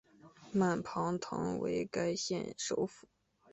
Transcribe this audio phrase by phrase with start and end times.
[0.51, 3.07] 曼庞滕为该县的首府。